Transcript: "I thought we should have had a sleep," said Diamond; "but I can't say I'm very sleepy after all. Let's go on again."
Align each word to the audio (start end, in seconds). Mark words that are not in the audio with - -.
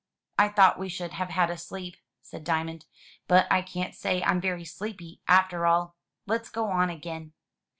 "I 0.39 0.49
thought 0.49 0.79
we 0.79 0.89
should 0.89 1.11
have 1.11 1.29
had 1.29 1.51
a 1.51 1.57
sleep," 1.59 1.95
said 2.23 2.43
Diamond; 2.43 2.87
"but 3.27 3.45
I 3.51 3.61
can't 3.61 3.93
say 3.93 4.23
I'm 4.23 4.41
very 4.41 4.65
sleepy 4.65 5.21
after 5.27 5.67
all. 5.67 5.95
Let's 6.25 6.49
go 6.49 6.71
on 6.71 6.89
again." 6.89 7.33